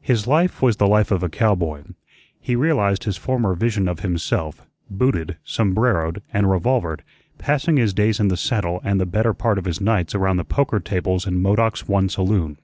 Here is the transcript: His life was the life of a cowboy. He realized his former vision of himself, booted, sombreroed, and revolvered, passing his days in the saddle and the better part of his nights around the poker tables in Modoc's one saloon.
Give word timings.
His 0.00 0.26
life 0.26 0.62
was 0.62 0.78
the 0.78 0.86
life 0.88 1.10
of 1.10 1.22
a 1.22 1.28
cowboy. 1.28 1.82
He 2.40 2.56
realized 2.56 3.04
his 3.04 3.18
former 3.18 3.54
vision 3.54 3.88
of 3.88 4.00
himself, 4.00 4.64
booted, 4.88 5.36
sombreroed, 5.44 6.22
and 6.32 6.50
revolvered, 6.50 7.02
passing 7.36 7.76
his 7.76 7.92
days 7.92 8.18
in 8.20 8.28
the 8.28 8.38
saddle 8.38 8.80
and 8.82 8.98
the 8.98 9.04
better 9.04 9.34
part 9.34 9.58
of 9.58 9.66
his 9.66 9.78
nights 9.78 10.14
around 10.14 10.38
the 10.38 10.44
poker 10.46 10.80
tables 10.80 11.26
in 11.26 11.42
Modoc's 11.42 11.86
one 11.86 12.08
saloon. 12.08 12.56